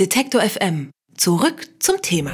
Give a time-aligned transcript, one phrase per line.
[0.00, 0.90] Detektor FM.
[1.16, 2.32] Zurück zum Thema.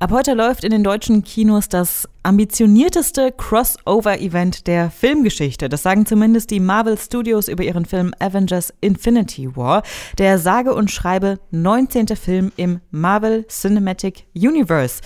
[0.00, 5.68] Ab heute läuft in den deutschen Kinos das ambitionierteste Crossover-Event der Filmgeschichte.
[5.68, 9.84] Das sagen zumindest die Marvel Studios über ihren Film Avengers Infinity War,
[10.18, 12.08] der sage und schreibe 19.
[12.16, 15.00] Film im Marvel Cinematic Universe.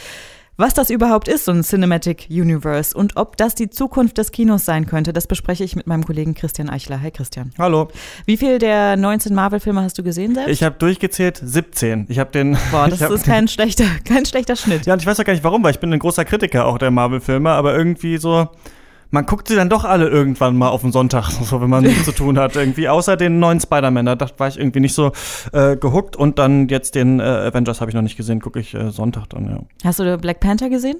[0.60, 4.66] Was das überhaupt ist, so ein Cinematic Universe und ob das die Zukunft des Kinos
[4.66, 7.00] sein könnte, das bespreche ich mit meinem Kollegen Christian Eichler.
[7.00, 7.50] Hi Christian.
[7.58, 7.88] Hallo.
[8.26, 10.50] Wie viel der 19 Marvel-Filme hast du gesehen selbst?
[10.50, 12.04] Ich habe durchgezählt 17.
[12.10, 12.58] Ich habe den.
[12.70, 14.84] Boah, das ist kein schlechter, kein schlechter Schnitt.
[14.84, 16.76] Ja, und ich weiß auch gar nicht warum, weil ich bin ein großer Kritiker auch
[16.76, 18.50] der Marvel-Filme, aber irgendwie so
[19.10, 22.04] man guckt sie dann doch alle irgendwann mal auf den Sonntag, so wenn man nichts
[22.04, 22.56] zu tun hat.
[22.56, 25.12] Irgendwie, außer den neuen Spider-Man, da war ich irgendwie nicht so
[25.52, 26.16] äh, gehuckt.
[26.16, 29.26] Und dann jetzt den äh, Avengers habe ich noch nicht gesehen, gucke ich äh, Sonntag
[29.30, 29.60] dann, ja.
[29.84, 30.96] Hast du Black Panther gesehen?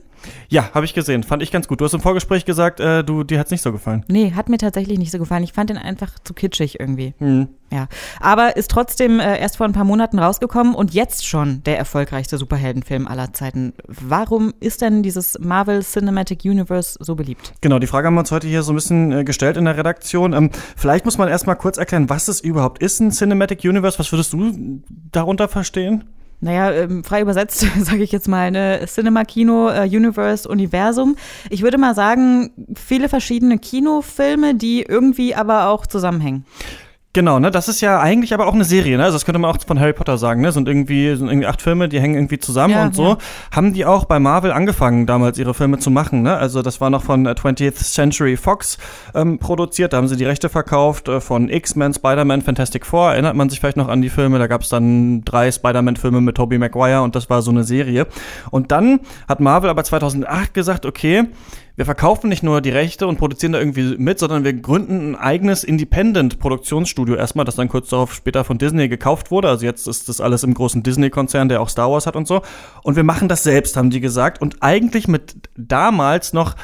[0.48, 1.22] Ja, habe ich gesehen.
[1.22, 1.80] Fand ich ganz gut.
[1.80, 4.04] Du hast im Vorgespräch gesagt, äh, du, dir hat's nicht so gefallen.
[4.08, 5.44] Nee, hat mir tatsächlich nicht so gefallen.
[5.44, 7.14] Ich fand den einfach zu kitschig irgendwie.
[7.18, 7.48] Mhm.
[7.70, 7.86] Ja.
[8.20, 12.36] Aber ist trotzdem äh, erst vor ein paar Monaten rausgekommen und jetzt schon der erfolgreichste
[12.36, 13.72] Superheldenfilm aller Zeiten.
[13.86, 17.52] Warum ist denn dieses Marvel Cinematic Universe so beliebt?
[17.60, 19.76] Genau, die Frage haben wir uns heute hier so ein bisschen äh, gestellt in der
[19.76, 20.32] Redaktion.
[20.32, 23.98] Ähm, vielleicht muss man erstmal kurz erklären, was es überhaupt ist, ein Cinematic Universe.
[23.98, 26.04] Was würdest du darunter verstehen?
[26.40, 31.16] naja, ähm, frei übersetzt, sage ich jetzt mal, eine Cinema, Kino, äh, Universe, Universum.
[31.50, 36.44] Ich würde mal sagen, viele verschiedene Kinofilme, die irgendwie aber auch zusammenhängen.
[37.12, 39.02] Genau, ne, das ist ja eigentlich aber auch eine Serie, ne?
[39.02, 40.52] Also das könnte man auch von Harry Potter sagen, ne?
[40.52, 43.08] Sind irgendwie sind irgendwie acht Filme, die hängen irgendwie zusammen ja, und so.
[43.08, 43.18] Ja.
[43.50, 46.36] Haben die auch bei Marvel angefangen, damals ihre Filme zu machen, ne?
[46.36, 48.78] Also das war noch von 20th äh, Century Fox
[49.12, 53.10] ähm, produziert, da haben sie die Rechte verkauft äh, von X-Men, Spider-Man, Fantastic Four.
[53.10, 54.38] Erinnert man sich vielleicht noch an die Filme?
[54.38, 58.06] Da gab es dann drei Spider-Man-Filme mit Tobey Maguire und das war so eine Serie.
[58.52, 61.24] Und dann hat Marvel aber 2008 gesagt, okay,
[61.80, 65.16] wir verkaufen nicht nur die Rechte und produzieren da irgendwie mit, sondern wir gründen ein
[65.16, 69.48] eigenes Independent-Produktionsstudio erstmal, das dann kurz darauf später von Disney gekauft wurde.
[69.48, 72.42] Also jetzt ist das alles im großen Disney-Konzern, der auch Star Wars hat und so.
[72.82, 74.42] Und wir machen das selbst, haben die gesagt.
[74.42, 76.54] Und eigentlich mit damals noch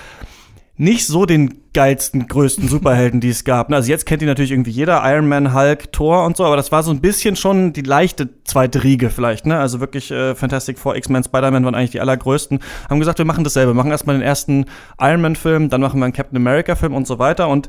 [0.76, 3.72] nicht so den geilsten, größten Superhelden, die es gab.
[3.72, 6.72] Also jetzt kennt die natürlich irgendwie jeder, Iron Man, Hulk, Thor und so, aber das
[6.72, 9.58] war so ein bisschen schon die leichte zweite Riege vielleicht, ne?
[9.58, 12.60] Also wirklich äh, Fantastic Four, X-Men, Spider-Man waren eigentlich die allergrößten.
[12.88, 14.66] Haben gesagt, wir machen dasselbe, wir machen erstmal den ersten
[15.00, 17.48] Iron Man-Film, dann machen wir einen Captain America-Film und so weiter.
[17.48, 17.68] Und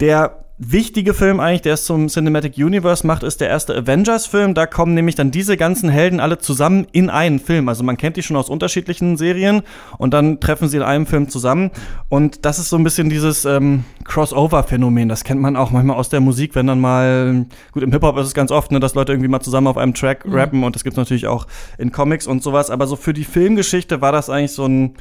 [0.00, 4.54] der wichtige Film eigentlich, der es zum Cinematic Universe macht, ist der erste Avengers-Film.
[4.54, 7.68] Da kommen nämlich dann diese ganzen Helden alle zusammen in einen Film.
[7.68, 9.62] Also man kennt die schon aus unterschiedlichen Serien
[9.98, 11.70] und dann treffen sie in einem Film zusammen.
[12.08, 15.08] Und das ist so ein bisschen dieses ähm, Crossover-Phänomen.
[15.08, 18.26] Das kennt man auch manchmal aus der Musik, wenn dann mal, gut, im Hip-Hop ist
[18.26, 20.34] es ganz oft, ne, dass Leute irgendwie mal zusammen auf einem Track mhm.
[20.34, 21.46] rappen und das gibt's natürlich auch
[21.76, 22.70] in Comics und sowas.
[22.70, 24.94] Aber so für die Filmgeschichte war das eigentlich so ein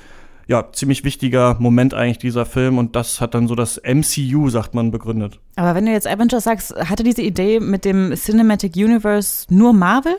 [0.47, 4.75] ja, ziemlich wichtiger Moment eigentlich dieser Film und das hat dann so das MCU, sagt
[4.75, 5.39] man, begründet.
[5.55, 10.17] Aber wenn du jetzt Avengers sagst, hatte diese Idee mit dem Cinematic Universe nur Marvel?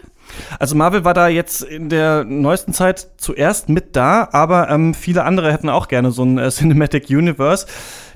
[0.59, 5.25] Also Marvel war da jetzt in der neuesten Zeit zuerst mit da, aber ähm, viele
[5.25, 7.67] andere hätten auch gerne so ein äh, Cinematic Universe.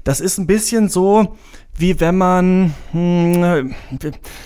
[0.04, 1.36] Das ist ein bisschen so,
[1.80, 3.72] wie wenn man, hm,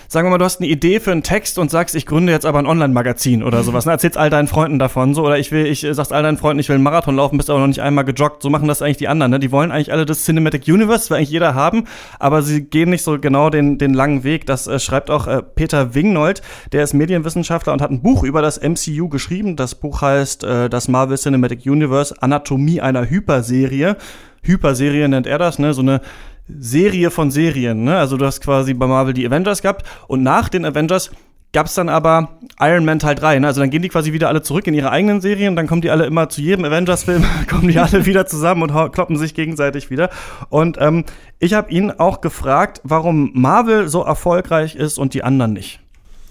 [0.08, 2.46] sagen wir mal, du hast eine Idee für einen Text und sagst, ich gründe jetzt
[2.46, 3.86] aber ein Online-Magazin oder sowas.
[3.86, 3.92] Ne?
[3.92, 6.68] Erzählst all deinen Freunden davon so oder ich will, ich sagst all deinen Freunden, ich
[6.68, 8.42] will einen Marathon laufen, bist aber noch nicht einmal gejoggt.
[8.42, 9.32] So machen das eigentlich die anderen.
[9.32, 9.40] Ne?
[9.40, 11.84] Die wollen eigentlich alle das Cinematic Universe, will eigentlich jeder haben,
[12.18, 14.46] aber sie gehen nicht so genau den, den langen Weg.
[14.46, 18.42] Das äh, schreibt auch äh, Peter Wingnold, der ist Medienwissenschaftler und hat ein Buch über
[18.42, 19.56] das MCU geschrieben.
[19.56, 23.96] Das Buch heißt äh, das Marvel Cinematic Universe, Anatomie einer Hyperserie.
[24.44, 25.74] Hyperserie nennt er das, ne?
[25.74, 26.00] So eine
[26.48, 27.84] Serie von Serien.
[27.84, 27.96] Ne?
[27.96, 31.10] Also du hast quasi bei Marvel die Avengers gehabt und nach den Avengers
[31.52, 33.38] gab es dann aber Iron Man Teil 3.
[33.38, 33.46] Ne?
[33.46, 35.90] Also dann gehen die quasi wieder alle zurück in ihre eigenen Serien, dann kommen die
[35.90, 40.10] alle immer zu jedem Avengers-Film, kommen die alle wieder zusammen und kloppen sich gegenseitig wieder.
[40.50, 41.04] Und ähm,
[41.38, 45.80] ich habe ihn auch gefragt, warum Marvel so erfolgreich ist und die anderen nicht.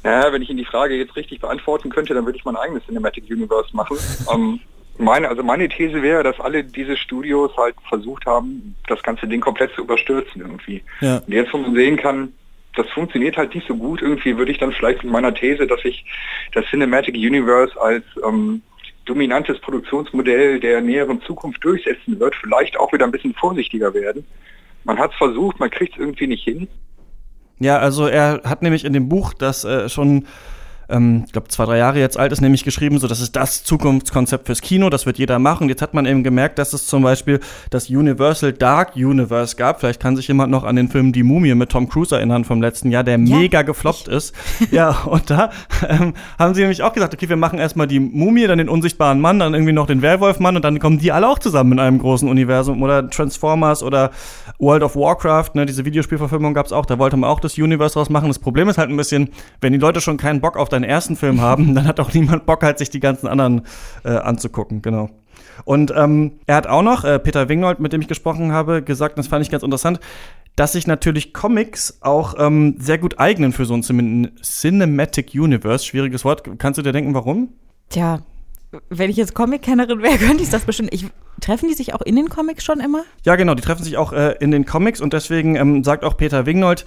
[0.03, 2.83] Ja, wenn ich Ihnen die Frage jetzt richtig beantworten könnte, dann würde ich mein eigenes
[2.85, 3.97] Cinematic Universe machen.
[4.33, 4.59] ähm,
[4.97, 9.41] meine, also meine These wäre, dass alle diese Studios halt versucht haben, das ganze Ding
[9.41, 10.83] komplett zu überstürzen irgendwie.
[11.01, 11.17] Ja.
[11.17, 12.33] Und jetzt, wo man sehen kann,
[12.75, 15.83] das funktioniert halt nicht so gut, irgendwie würde ich dann vielleicht mit meiner These, dass
[15.83, 16.05] ich
[16.53, 18.61] das Cinematic Universe als ähm,
[19.05, 24.25] dominantes Produktionsmodell der näheren Zukunft durchsetzen wird, vielleicht auch wieder ein bisschen vorsichtiger werden.
[24.85, 26.67] Man hat es versucht, man kriegt es irgendwie nicht hin.
[27.59, 30.27] Ja, also er hat nämlich in dem Buch das äh, schon
[30.93, 33.63] ähm, ich glaube, zwei, drei Jahre jetzt alt ist, nämlich geschrieben, so das ist das
[33.63, 35.67] Zukunftskonzept fürs Kino, das wird jeder machen.
[35.67, 39.79] Jetzt hat man eben gemerkt, dass es zum Beispiel das Universal Dark Universe gab.
[39.79, 42.61] Vielleicht kann sich jemand noch an den Film Die Mumie mit Tom Cruise erinnern vom
[42.61, 44.13] letzten Jahr, der ja, mega gefloppt ich.
[44.13, 44.35] ist.
[44.71, 45.49] ja, und da
[45.87, 49.19] ähm, haben sie nämlich auch gesagt, okay, wir machen erstmal die Mumie, dann den unsichtbaren
[49.19, 51.99] Mann, dann irgendwie noch den Werwolfmann und dann kommen die alle auch zusammen in einem
[51.99, 52.81] großen Universum.
[52.83, 54.11] Oder Transformers oder
[54.59, 57.95] World of Warcraft, ne, diese Videospielverfilmung gab es auch, da wollte man auch das Universe
[57.95, 58.27] draus machen.
[58.27, 59.29] Das Problem ist halt ein bisschen,
[59.61, 62.45] wenn die Leute schon keinen Bock auf deinen ersten Film haben, dann hat auch niemand
[62.45, 63.63] Bock halt, sich die ganzen anderen
[64.03, 65.09] äh, anzugucken, genau.
[65.65, 69.17] Und ähm, er hat auch noch, äh, Peter Wingnold, mit dem ich gesprochen habe, gesagt,
[69.17, 69.99] das fand ich ganz interessant,
[70.55, 75.83] dass sich natürlich Comics auch ähm, sehr gut eignen für so ein Cinematic Universe.
[75.83, 76.43] Schwieriges Wort.
[76.59, 77.49] Kannst du dir denken, warum?
[77.89, 78.19] Tja,
[78.89, 80.93] wenn ich jetzt Comic-Kennerin wäre, könnte ich das bestimmt.
[80.93, 81.07] Ich,
[81.41, 83.03] treffen die sich auch in den Comics schon immer?
[83.23, 86.17] Ja, genau, die treffen sich auch äh, in den Comics und deswegen ähm, sagt auch
[86.17, 86.85] Peter Wingnold,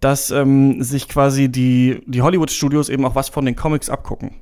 [0.00, 4.36] dass ähm, sich quasi die, die Hollywood-Studios eben auch was von den Comics abgucken.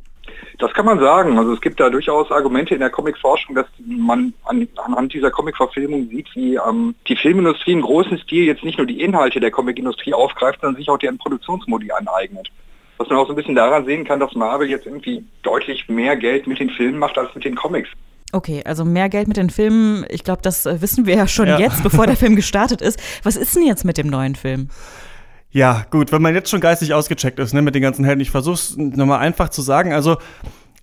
[0.59, 1.39] Das kann man sagen.
[1.39, 6.09] Also es gibt da durchaus Argumente in der Comicforschung, dass man an, anhand dieser Comic-Verfilmung
[6.09, 10.15] sieht, wie ähm, die Filmindustrie im großen Stil jetzt nicht nur die Inhalte der Comicindustrie
[10.15, 12.51] aufgreift, sondern sich auch deren Produktionsmodi aneignet.
[12.99, 16.17] Was man auch so ein bisschen daran sehen kann, dass Marvel jetzt irgendwie deutlich mehr
[16.17, 17.89] Geld mit den Filmen macht als mit den Comics.
[18.33, 21.49] Okay, also mehr Geld mit den Filmen, ich glaube, das äh, wissen wir ja schon
[21.49, 21.59] ja.
[21.59, 23.01] jetzt, bevor der Film gestartet ist.
[23.25, 24.69] Was ist denn jetzt mit dem neuen Film?
[25.55, 28.33] Ja, gut, wenn man jetzt schon geistig ausgecheckt ist, ne, mit den ganzen Helden, ich
[28.33, 29.93] versuche es nochmal einfach zu sagen.
[29.93, 30.17] Also,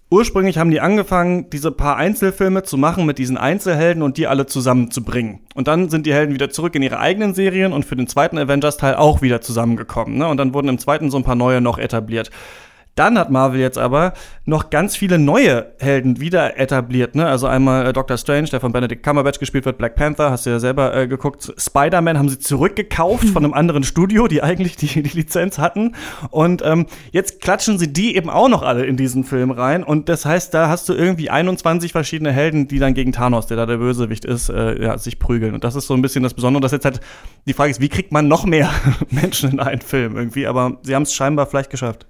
[0.09, 4.45] ursprünglich haben die angefangen, diese paar Einzelfilme zu machen mit diesen Einzelhelden und die alle
[4.45, 5.41] zusammenzubringen.
[5.56, 8.38] Und dann sind die Helden wieder zurück in ihre eigenen Serien und für den zweiten
[8.38, 10.18] Avengers-Teil auch wieder zusammengekommen.
[10.18, 10.27] Ne?
[10.29, 12.31] Und dann wurden im zweiten so ein paar neue noch etabliert.
[12.95, 14.13] Dann hat Marvel jetzt aber
[14.45, 17.15] noch ganz viele neue Helden wieder etabliert.
[17.15, 17.25] Ne?
[17.25, 20.49] Also einmal äh, Doctor Strange, der von Benedict Cumberbatch gespielt wird, Black Panther, hast du
[20.49, 21.53] ja selber äh, geguckt.
[21.57, 25.95] Spider-Man haben sie zurückgekauft von einem anderen Studio, die eigentlich die, die Lizenz hatten.
[26.31, 29.85] Und ähm, jetzt klatschen sie die eben auch noch alle in diesen Film rein.
[29.85, 33.55] Und das heißt, da hast du irgendwie 21 verschiedene Helden, die dann gegen Thanos, der
[33.55, 35.53] da der Bösewicht ist, äh, ja, sich prügeln.
[35.53, 36.99] Und das ist so ein bisschen das Besondere, dass jetzt halt
[37.47, 38.69] die Frage ist, wie kriegt man noch mehr
[39.09, 40.45] Menschen in einen Film irgendwie?
[40.45, 42.05] Aber sie haben es scheinbar vielleicht geschafft.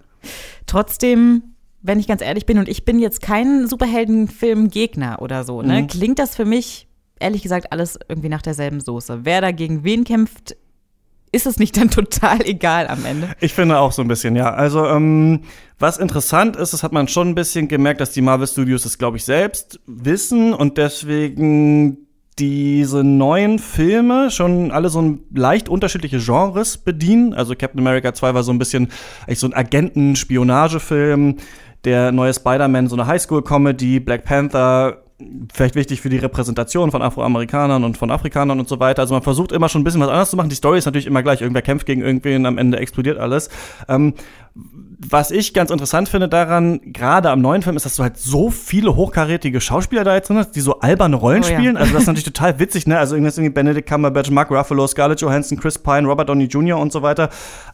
[0.66, 1.44] Trotzdem,
[1.82, 5.88] wenn ich ganz ehrlich bin, und ich bin jetzt kein Superheldenfilm-Gegner oder so, ne, mhm.
[5.88, 6.88] klingt das für mich,
[7.20, 9.22] ehrlich gesagt, alles irgendwie nach derselben Soße.
[9.24, 10.56] Wer da gegen wen kämpft,
[11.32, 13.30] ist es nicht dann total egal am Ende?
[13.40, 14.54] Ich finde auch so ein bisschen, ja.
[14.54, 15.42] Also, ähm,
[15.80, 18.98] was interessant ist, das hat man schon ein bisschen gemerkt, dass die Marvel Studios das,
[18.98, 21.98] glaube ich, selbst wissen und deswegen
[22.39, 27.33] diese neuen Filme schon alle so ein leicht unterschiedliche Genres bedienen.
[27.33, 28.89] Also Captain America 2 war so ein bisschen
[29.25, 31.38] eigentlich so ein Agenten-Spionagefilm.
[31.83, 34.00] Der neue Spider-Man so eine Highschool-Comedy.
[34.00, 35.00] Black Panther
[35.54, 39.02] vielleicht wichtig für die Repräsentation von Afroamerikanern und von Afrikanern und so weiter.
[39.02, 40.50] Also man versucht immer schon ein bisschen was anderes zu machen.
[40.50, 41.42] Die Story ist natürlich immer gleich.
[41.42, 43.50] Irgendwer kämpft gegen irgendwen, am Ende explodiert alles.
[43.88, 44.14] Ähm,
[44.54, 48.50] was ich ganz interessant finde daran, gerade am neuen Film, ist, dass du halt so
[48.50, 51.76] viele hochkarätige Schauspieler da jetzt drin hast, die so alberne Rollen oh, spielen.
[51.76, 51.82] Ja.
[51.82, 53.00] Also das ist natürlich total witzig, ne?
[53.00, 56.78] Also irgendwas irgendwie Benedict Cumberbatch, Mark Ruffalo, Scarlett Johansson, Chris Pine, Robert Downey Jr.
[56.78, 57.30] und so weiter.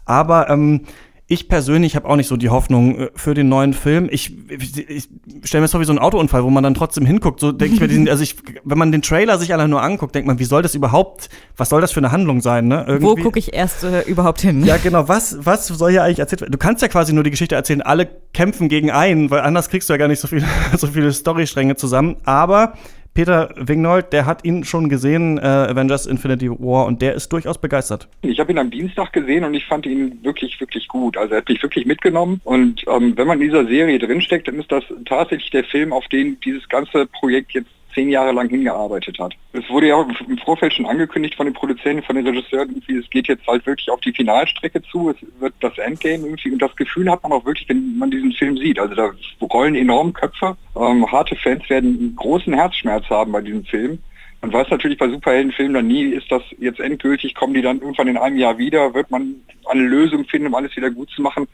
[0.06, 0.82] Aber ähm,
[1.30, 4.08] ich persönlich habe auch nicht so die Hoffnung äh, für den neuen Film.
[4.10, 5.10] Ich, ich, ich
[5.44, 7.42] stelle mir das vor wie so ein Autounfall, wo man dann trotzdem hinguckt.
[7.42, 10.16] So denke ich mir, diesen, also ich, wenn man den Trailer sich allein nur anguckt,
[10.16, 12.70] denkt man, wie soll das überhaupt, was soll das für eine Handlung sein?
[12.70, 12.86] Ne?
[12.88, 13.06] Irgendwie.
[13.06, 14.64] Wo gucke ich erst äh, überhaupt hin?
[14.64, 15.10] Ja, genau.
[15.10, 16.54] Was, was soll hier eigentlich erzählt werden?
[16.54, 19.90] Du kannst ja quasi nur die Geschichte erzählen, alle kämpfen gegen einen, weil anders kriegst
[19.90, 20.46] du ja gar nicht so viele,
[20.78, 22.16] so viele Storystränge zusammen.
[22.24, 22.74] Aber
[23.18, 27.58] Peter Wignold, der hat ihn schon gesehen, äh, Avengers Infinity War, und der ist durchaus
[27.58, 28.08] begeistert.
[28.22, 31.18] Ich habe ihn am Dienstag gesehen und ich fand ihn wirklich, wirklich gut.
[31.18, 32.40] Also er hat mich wirklich mitgenommen.
[32.44, 36.08] Und ähm, wenn man in dieser Serie drinsteckt, dann ist das tatsächlich der Film, auf
[36.10, 39.34] den dieses ganze Projekt jetzt zehn Jahre lang hingearbeitet hat.
[39.54, 43.10] Es wurde ja im Vorfeld schon angekündigt von den Produzenten, von den Regisseuren, irgendwie, es
[43.10, 46.76] geht jetzt halt wirklich auf die Finalstrecke zu, es wird das Endgame irgendwie und das
[46.76, 48.80] Gefühl hat man auch wirklich, wenn man diesen Film sieht.
[48.80, 49.12] Also da
[49.42, 53.98] rollen enorm Köpfe, ähm, harte Fans werden einen großen Herzschmerz haben bei diesem Film.
[54.42, 58.08] Man weiß natürlich bei Superheldenfilmen dann nie, ist das jetzt endgültig, kommen die dann irgendwann
[58.08, 61.48] in einem Jahr wieder, wird man eine Lösung finden, um alles wieder gut zu machen?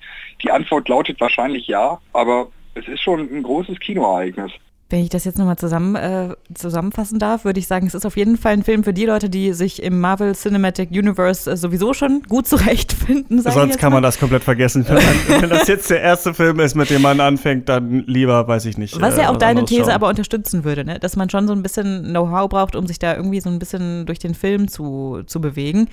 [0.43, 4.51] Die Antwort lautet wahrscheinlich ja, aber es ist schon ein großes Kinoereignis.
[4.93, 8.15] Wenn ich das jetzt nochmal zusammen, äh, zusammenfassen darf, würde ich sagen, es ist auf
[8.15, 11.95] jeden Fall ein Film für die Leute, die sich im Marvel Cinematic Universe äh, sowieso
[11.95, 13.41] schon gut zurechtfinden.
[13.41, 14.85] Sonst kann man das komplett vergessen.
[14.87, 15.05] Wenn, man,
[15.41, 18.77] wenn, das jetzt der erste Film ist, mit dem man anfängt, dann lieber, weiß ich
[18.77, 19.01] nicht.
[19.01, 19.93] Was ja äh, auch deine These schauen.
[19.93, 20.99] aber unterstützen würde, ne?
[20.99, 24.05] dass man schon so ein bisschen Know-how braucht, um sich da irgendwie so ein bisschen
[24.05, 25.87] durch den Film zu, zu bewegen.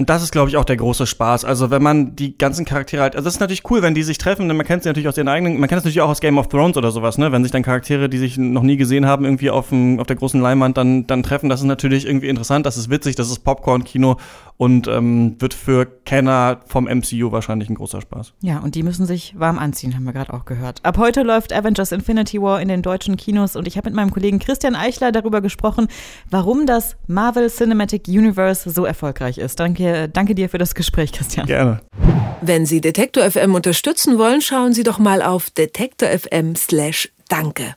[0.00, 1.44] Und das ist, glaube ich, auch der große Spaß.
[1.44, 4.16] Also wenn man die ganzen Charaktere halt, also das ist natürlich cool, wenn die sich
[4.16, 6.22] treffen, denn man kennt sie natürlich aus ihren eigenen, man kennt es natürlich auch aus
[6.22, 7.32] Game of Thrones oder sowas, ne?
[7.32, 10.16] Wenn sich dann Charaktere, die sich noch nie gesehen haben, irgendwie auf, dem, auf der
[10.16, 13.40] großen Leinwand dann, dann treffen, das ist natürlich irgendwie interessant, das ist witzig, das ist
[13.40, 14.16] Popcorn-Kino
[14.60, 18.34] und ähm, wird für Kenner vom MCU wahrscheinlich ein großer Spaß.
[18.42, 20.84] Ja, und die müssen sich warm anziehen, haben wir gerade auch gehört.
[20.84, 24.10] Ab heute läuft Avengers Infinity War in den deutschen Kinos und ich habe mit meinem
[24.10, 25.88] Kollegen Christian Eichler darüber gesprochen,
[26.28, 29.58] warum das Marvel Cinematic Universe so erfolgreich ist.
[29.58, 31.46] Danke danke dir für das Gespräch, Christian.
[31.46, 31.80] Gerne.
[32.42, 37.76] Wenn Sie Detektor FM unterstützen wollen, schauen Sie doch mal auf detektor FM slash danke.